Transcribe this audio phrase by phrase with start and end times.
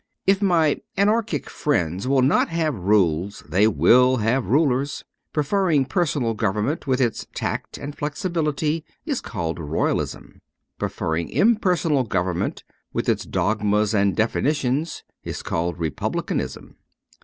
[0.25, 5.03] If my anarchic friends will not have rules, they will have rulers.
[5.31, 10.41] Pre ferring personal government, with its tact and flexibility, is called Royalism,
[10.79, 16.77] Preferring imper sonal government, with its dogmas and definitions, is called Republicanism.